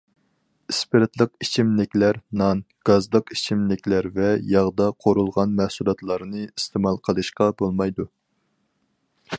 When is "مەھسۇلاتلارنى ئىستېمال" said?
5.61-7.01